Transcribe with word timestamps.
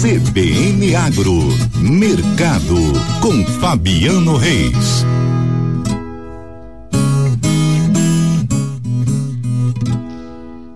CBN 0.00 0.94
Agro, 0.96 1.46
Mercado, 1.76 2.74
com 3.20 3.44
Fabiano 3.60 4.34
Reis. 4.38 5.04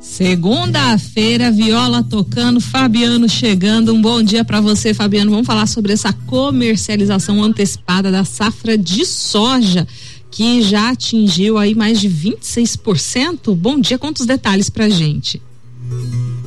Segunda-feira, 0.00 1.52
viola 1.52 2.02
tocando, 2.02 2.60
Fabiano 2.60 3.28
chegando. 3.28 3.94
Um 3.94 4.02
bom 4.02 4.24
dia 4.24 4.44
para 4.44 4.60
você, 4.60 4.92
Fabiano. 4.92 5.30
Vamos 5.30 5.46
falar 5.46 5.68
sobre 5.68 5.92
essa 5.92 6.12
comercialização 6.12 7.44
antecipada 7.44 8.10
da 8.10 8.24
safra 8.24 8.76
de 8.76 9.06
soja 9.06 9.86
que 10.32 10.62
já 10.62 10.90
atingiu 10.90 11.58
aí 11.58 11.76
mais 11.76 12.00
de 12.00 12.08
26%. 12.10 13.54
Bom 13.54 13.78
dia, 13.78 14.00
quantos 14.00 14.26
detalhes 14.26 14.68
pra 14.68 14.88
gente? 14.88 15.40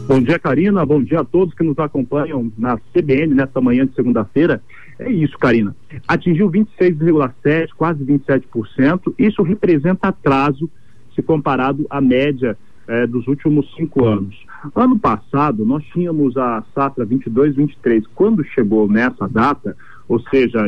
Bom 0.08 0.22
dia, 0.22 0.38
Karina. 0.38 0.86
Bom 0.86 1.02
dia 1.02 1.22
a 1.22 1.26
todos 1.26 1.56
que 1.56 1.64
nos 1.64 1.80
acompanham 1.80 2.52
na 2.58 2.78
CBN 2.94 3.34
nesta 3.34 3.60
manhã 3.60 3.88
de 3.88 3.96
segunda-feira. 3.96 4.62
É 5.00 5.12
isso, 5.12 5.38
Karina. 5.40 5.76
Atingiu 6.08 6.50
26,7%, 6.52 7.70
quase 7.76 8.04
27%. 8.06 9.16
Isso 9.18 9.42
representa 9.42 10.10
atraso 10.10 10.70
se 11.16 11.24
comparado 11.24 11.88
à 11.90 12.00
média 12.00 12.56
eh, 12.88 13.08
dos 13.08 13.28
últimos 13.28 13.74
cinco 13.76 14.06
anos. 14.06 14.36
Ano 14.76 14.98
passado, 15.00 15.66
nós 15.66 15.84
tínhamos 15.86 16.38
a 16.38 16.64
safra 16.76 17.04
22-23. 17.04 18.04
Quando 18.14 18.44
chegou 18.44 18.88
nessa 18.88 19.28
data, 19.28 19.76
ou 20.08 20.20
seja, 20.30 20.68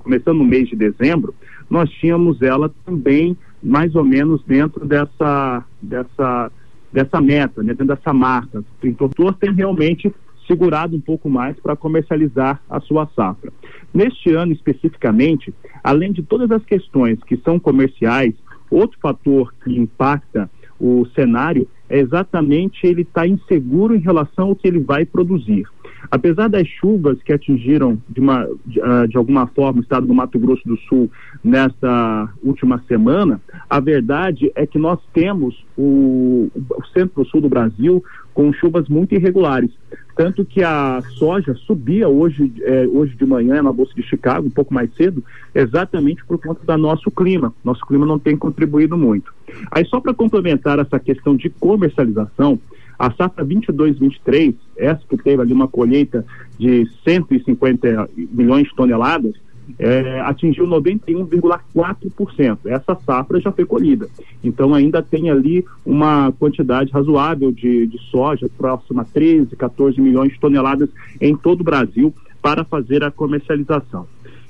começando 0.00 0.38
no 0.38 0.44
mês 0.44 0.68
de 0.68 0.74
dezembro, 0.74 1.32
nós 1.70 1.88
tínhamos 1.90 2.42
ela 2.42 2.68
também 2.84 3.36
mais 3.62 3.94
ou 3.94 4.04
menos 4.04 4.42
dentro 4.44 4.84
dessa, 4.84 5.64
dessa 5.80 6.50
dessa 6.94 7.20
meta, 7.20 7.60
né, 7.60 7.74
dentro 7.74 7.86
dessa 7.86 8.12
marca. 8.12 8.60
O 8.60 8.94
produtor 8.94 9.34
tem 9.34 9.52
realmente 9.52 10.14
segurado 10.46 10.94
um 10.94 11.00
pouco 11.00 11.28
mais 11.28 11.58
para 11.58 11.74
comercializar 11.74 12.62
a 12.70 12.78
sua 12.78 13.08
safra. 13.16 13.52
Neste 13.92 14.30
ano 14.30 14.52
especificamente, 14.52 15.52
além 15.82 16.12
de 16.12 16.22
todas 16.22 16.50
as 16.52 16.64
questões 16.64 17.18
que 17.24 17.36
são 17.38 17.58
comerciais, 17.58 18.34
outro 18.70 18.96
fator 19.00 19.52
que 19.64 19.76
impacta 19.76 20.48
o 20.78 21.04
cenário 21.16 21.66
é 21.88 21.98
exatamente 21.98 22.86
ele 22.86 23.02
estar 23.02 23.22
tá 23.22 23.26
inseguro 23.26 23.96
em 23.96 24.00
relação 24.00 24.48
ao 24.48 24.56
que 24.56 24.68
ele 24.68 24.78
vai 24.78 25.04
produzir. 25.04 25.64
Apesar 26.10 26.48
das 26.48 26.66
chuvas 26.66 27.22
que 27.22 27.32
atingiram 27.32 27.98
de, 28.08 28.20
uma, 28.20 28.48
de, 28.66 28.80
uh, 28.80 29.08
de 29.08 29.16
alguma 29.16 29.46
forma 29.46 29.80
o 29.80 29.82
estado 29.82 30.06
do 30.06 30.14
Mato 30.14 30.38
Grosso 30.38 30.66
do 30.66 30.76
Sul 30.88 31.10
nesta 31.42 32.28
última 32.42 32.82
semana, 32.86 33.40
a 33.68 33.80
verdade 33.80 34.52
é 34.54 34.66
que 34.66 34.78
nós 34.78 35.00
temos 35.12 35.64
o, 35.76 36.50
o 36.54 36.86
centro-sul 36.92 37.40
do 37.40 37.48
Brasil 37.48 38.02
com 38.34 38.52
chuvas 38.52 38.88
muito 38.88 39.14
irregulares. 39.14 39.70
Tanto 40.16 40.44
que 40.44 40.62
a 40.62 41.02
soja 41.18 41.54
subia 41.54 42.08
hoje, 42.08 42.52
eh, 42.62 42.86
hoje 42.86 43.16
de 43.16 43.26
manhã 43.26 43.60
na 43.62 43.72
Bolsa 43.72 43.92
de 43.94 44.02
Chicago, 44.02 44.46
um 44.46 44.50
pouco 44.50 44.72
mais 44.72 44.92
cedo, 44.94 45.24
exatamente 45.52 46.24
por 46.24 46.38
conta 46.38 46.60
do 46.64 46.78
nosso 46.78 47.10
clima. 47.10 47.52
Nosso 47.64 47.84
clima 47.84 48.06
não 48.06 48.18
tem 48.18 48.36
contribuído 48.36 48.96
muito. 48.96 49.34
Aí, 49.72 49.84
só 49.86 50.00
para 50.00 50.14
complementar 50.14 50.78
essa 50.78 51.00
questão 51.00 51.36
de 51.36 51.50
comercialização, 51.50 52.60
a 52.98 53.10
safra 53.12 53.44
22-23, 53.44 54.54
essa 54.76 55.00
que 55.08 55.16
teve 55.16 55.42
ali 55.42 55.52
uma 55.52 55.68
colheita 55.68 56.24
de 56.58 56.88
150 57.04 58.08
milhões 58.16 58.68
de 58.68 58.74
toneladas, 58.74 59.34
é, 59.78 60.20
atingiu 60.20 60.66
91,4%. 60.66 62.58
Essa 62.66 62.94
safra 63.04 63.40
já 63.40 63.50
foi 63.50 63.64
colhida. 63.64 64.08
Então 64.42 64.74
ainda 64.74 65.02
tem 65.02 65.30
ali 65.30 65.64
uma 65.84 66.32
quantidade 66.32 66.92
razoável 66.92 67.50
de, 67.50 67.86
de 67.86 67.98
soja, 68.10 68.48
próxima 68.56 69.02
a 69.02 69.04
13, 69.04 69.56
14 69.56 70.00
milhões 70.00 70.32
de 70.32 70.40
toneladas 70.40 70.90
em 71.20 71.36
todo 71.36 71.62
o 71.62 71.64
Brasil 71.64 72.14
para 72.42 72.64
fazer 72.64 73.02
a 73.02 73.10
comercialização. 73.10 74.06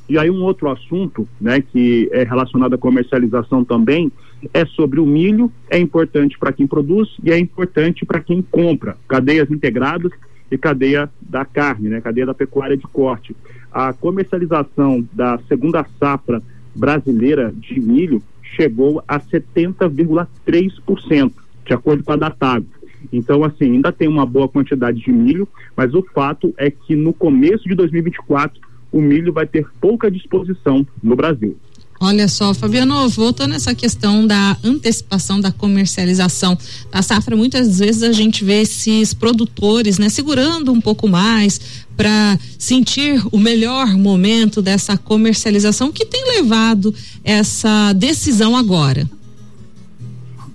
E 0.08 0.18
aí 0.18 0.30
um 0.30 0.42
outro 0.42 0.70
assunto, 0.70 1.28
né, 1.40 1.62
que 1.62 2.08
é 2.12 2.24
relacionado 2.24 2.74
à 2.74 2.78
comercialização 2.78 3.64
também, 3.64 4.12
é 4.52 4.66
sobre 4.66 5.00
o 5.00 5.06
milho, 5.06 5.50
é 5.70 5.78
importante 5.78 6.38
para 6.38 6.52
quem 6.52 6.66
produz 6.66 7.16
e 7.22 7.32
é 7.32 7.38
importante 7.38 8.04
para 8.04 8.20
quem 8.20 8.42
compra. 8.42 8.98
Cadeias 9.08 9.50
integradas 9.50 10.12
e 10.50 10.58
cadeia 10.58 11.08
da 11.20 11.46
carne, 11.46 11.88
né, 11.88 12.02
cadeia 12.02 12.26
da 12.26 12.34
pecuária 12.34 12.76
de 12.76 12.82
corte. 12.84 13.34
A 13.72 13.94
comercialização 13.94 15.08
da 15.12 15.38
segunda 15.48 15.86
safra 15.98 16.42
brasileira 16.74 17.54
de 17.56 17.80
milho 17.80 18.22
chegou 18.42 19.02
a 19.08 19.18
70,3%, 19.18 21.32
de 21.64 21.72
acordo 21.72 22.04
com 22.04 22.12
a 22.12 22.16
Datago. 22.16 22.66
Então, 23.12 23.44
assim, 23.44 23.72
ainda 23.72 23.92
tem 23.92 24.08
uma 24.08 24.24
boa 24.26 24.48
quantidade 24.48 25.00
de 25.00 25.12
milho, 25.12 25.46
mas 25.76 25.94
o 25.94 26.02
fato 26.02 26.52
é 26.56 26.70
que 26.70 26.96
no 26.96 27.12
começo 27.12 27.68
de 27.68 27.74
2024 27.74 28.58
o 28.94 29.00
milho 29.00 29.32
vai 29.32 29.44
ter 29.44 29.66
pouca 29.80 30.08
disposição 30.08 30.86
no 31.02 31.16
Brasil. 31.16 31.56
Olha 32.00 32.28
só, 32.28 32.54
Fabiano, 32.54 33.08
voltando 33.08 33.50
nessa 33.50 33.74
questão 33.74 34.24
da 34.24 34.56
antecipação 34.62 35.40
da 35.40 35.50
comercialização 35.50 36.56
da 36.92 37.02
safra, 37.02 37.34
muitas 37.34 37.80
vezes 37.80 38.04
a 38.04 38.12
gente 38.12 38.44
vê 38.44 38.60
esses 38.60 39.12
produtores, 39.12 39.98
né, 39.98 40.08
segurando 40.08 40.70
um 40.70 40.80
pouco 40.80 41.08
mais 41.08 41.84
para 41.96 42.38
sentir 42.56 43.20
o 43.32 43.38
melhor 43.38 43.96
momento 43.96 44.62
dessa 44.62 44.96
comercialização 44.96 45.90
que 45.90 46.04
tem 46.04 46.24
levado 46.36 46.94
essa 47.24 47.92
decisão 47.94 48.56
agora. 48.56 49.10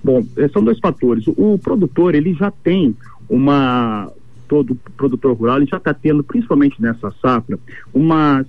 Bom, 0.02 0.24
eh, 0.36 0.48
são 0.48 0.64
dois 0.64 0.78
fatores. 0.78 1.24
O 1.26 1.58
produtor, 1.58 2.14
ele 2.14 2.32
já 2.32 2.50
tem 2.50 2.96
uma 3.28 4.10
todo 4.50 4.74
produtor 4.96 5.36
rural 5.36 5.58
ele 5.58 5.66
já 5.66 5.76
está 5.76 5.94
tendo, 5.94 6.24
principalmente 6.24 6.82
nessa 6.82 7.12
safra, 7.22 7.56
uma 7.94 8.44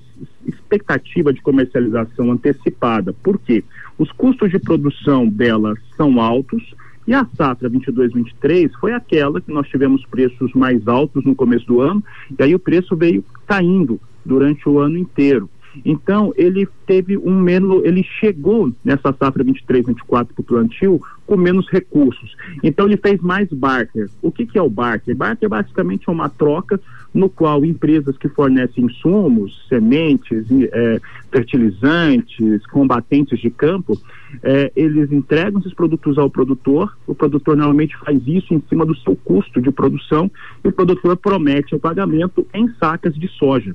expectativa 0.48 1.32
de 1.32 1.40
comercialização 1.44 2.32
antecipada. 2.32 3.14
Por 3.14 3.38
quê? 3.38 3.64
Os 4.00 4.12
custos 4.12 4.50
de 4.50 4.58
produção 4.58 5.28
delas 5.28 5.78
são 5.96 6.20
altos 6.20 6.74
e 7.08 7.14
a 7.14 7.24
safra 7.38 7.70
22-23 7.70 8.72
foi 8.80 8.94
aquela 8.94 9.40
que 9.40 9.54
nós 9.54 9.68
tivemos 9.68 10.04
preços 10.08 10.52
mais 10.54 10.88
altos 10.88 11.24
no 11.24 11.36
começo 11.36 11.68
do 11.68 11.82
ano 11.82 12.04
e 12.38 12.42
aí 12.42 12.56
o 12.56 12.60
preço 12.60 12.96
veio 12.96 13.24
caindo 13.46 14.02
durante 14.26 14.68
o 14.68 14.80
ano 14.80 14.98
inteiro. 14.98 15.48
Então, 15.86 16.34
ele 16.36 16.68
teve 16.86 17.18
um 17.18 17.40
menos, 17.40 17.84
ele 17.86 18.04
chegou 18.20 18.74
nessa 18.84 19.14
safra 19.14 19.44
23, 19.44 19.86
24 19.86 20.34
para 20.34 20.42
o 20.42 20.44
plantio 20.44 21.02
com 21.32 21.38
menos 21.38 21.66
recursos. 21.70 22.36
Então, 22.62 22.88
ele 22.88 22.98
fez 22.98 23.22
mais 23.22 23.48
barter. 23.48 24.10
O 24.22 24.30
que, 24.30 24.46
que 24.46 24.58
é 24.58 24.62
o 24.62 24.70
barter? 24.70 25.16
Barter 25.16 25.48
basicamente 25.48 26.10
é 26.10 26.12
uma 26.12 26.28
troca 26.28 26.78
no 27.14 27.30
qual 27.30 27.64
empresas 27.64 28.18
que 28.18 28.28
fornecem 28.28 28.84
insumos, 28.84 29.66
sementes, 29.70 30.46
é, 30.52 31.00
fertilizantes, 31.32 32.68
combatentes 32.68 33.40
de 33.40 33.50
campo, 33.50 33.98
é, 34.44 34.74
eles 34.76 35.10
entregam 35.10 35.62
esses 35.62 35.74
produtos 35.74 36.18
ao 36.18 36.30
produtor, 36.30 36.98
o 37.08 37.16
produtor 37.16 37.56
normalmente 37.56 37.98
faz 37.98 38.22
isso 38.28 38.54
em 38.54 38.62
cima 38.68 38.86
do 38.86 38.96
seu 38.98 39.16
custo 39.16 39.62
de 39.62 39.72
produção 39.72 40.30
e 40.66 40.68
o 40.68 40.72
produtor 40.74 41.16
promete 41.16 41.74
o 41.74 41.80
pagamento 41.80 42.46
em 42.54 42.68
sacas 42.74 43.16
de 43.16 43.30
soja. 43.30 43.74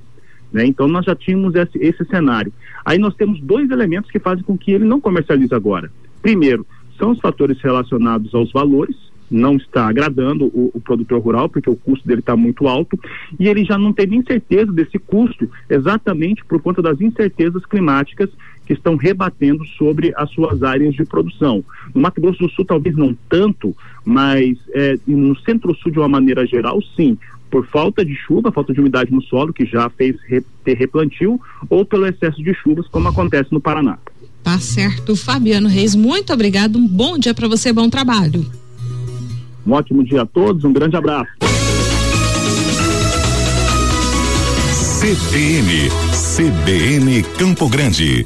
Né? 0.53 0.67
Então 0.67 0.87
nós 0.87 1.06
já 1.06 1.17
tínhamos 1.17 1.55
esse, 1.55 1.78
esse 1.78 2.05
cenário. 2.05 2.53
Aí 2.84 2.99
nós 2.99 3.15
temos 3.15 3.41
dois 3.41 3.71
elementos 3.71 4.11
que 4.11 4.19
fazem 4.19 4.44
com 4.44 4.59
que 4.59 4.73
ele 4.73 4.84
não 4.84 5.00
comercialize 5.00 5.55
agora. 5.55 5.91
Primeiro, 6.21 6.67
são 6.97 7.11
os 7.11 7.21
fatores 7.21 7.61
relacionados 7.61 8.34
aos 8.34 8.53
valores, 8.53 8.97
não 9.31 9.57
está 9.57 9.89
agradando 9.89 10.47
o, 10.47 10.71
o, 10.75 10.81
produtor 10.81 11.21
rural, 11.21 11.49
porque 11.49 11.69
o 11.69 11.77
custo 11.77 12.07
dele 12.07 12.21
está 12.21 12.37
muito 12.37 12.69
alto, 12.69 12.99
e 13.39 13.49
ele 13.49 13.65
já 13.65 13.77
não 13.77 13.93
tem 13.93 14.07
nem 14.07 14.23
certeza 14.23 14.73
desse 14.73 14.99
custo, 14.99 15.51
exatamente 15.69 16.45
por 16.45 16.61
conta 16.62 16.81
das 16.81 17.01
incertezas 17.01 17.65
climáticas 17.67 18.31
que 18.65 18.73
estão 18.73 18.97
rebatendo 18.97 19.65
sobre 19.79 20.12
as 20.17 20.31
suas 20.31 20.62
áreas 20.62 20.95
de 20.95 21.05
produção. 21.05 21.65
No 21.95 22.01
Mato 22.01 22.21
Grosso 22.21 22.39
do 22.39 22.51
Sul, 22.51 22.65
talvez 22.65 22.97
não 22.97 23.17
tanto, 23.29 23.77
mas 24.05 24.56
é, 24.73 24.97
no 25.06 25.37
centro-sul, 25.41 25.91
de 25.91 25.99
uma 25.99 26.09
maneira 26.09 26.47
geral, 26.47 26.81
sim 26.97 27.19
por 27.51 27.67
falta 27.69 28.05
de 28.05 28.15
chuva, 28.15 28.53
falta 28.53 28.73
de 28.73 28.81
umidade 28.81 29.12
no 29.12 29.23
solo, 29.23 29.53
que 29.53 29.65
já 29.65 29.88
fez 29.91 30.17
re, 30.23 30.43
ter 30.65 30.76
replantio, 30.76 31.41
ou 31.70 31.85
pelo 31.85 32.06
excesso 32.06 32.43
de 32.43 32.53
chuvas, 32.55 32.88
como 32.88 33.09
acontece 33.09 33.53
no 33.53 33.61
Paraná. 33.61 33.99
Tá 34.46 34.60
certo. 34.60 35.16
Fabiano 35.16 35.69
Reis, 35.69 35.96
muito 35.96 36.32
obrigado. 36.32 36.78
Um 36.78 36.87
bom 36.87 37.19
dia 37.19 37.34
para 37.34 37.48
você, 37.48 37.72
bom 37.72 37.90
trabalho. 37.90 38.46
Um 39.66 39.72
ótimo 39.72 40.04
dia 40.04 40.22
a 40.22 40.26
todos, 40.26 40.62
um 40.62 40.72
grande 40.72 40.94
abraço. 40.94 41.32
CBN, 45.00 45.90
CBN 46.12 47.25
Campo 47.37 47.69
Grande. 47.69 48.25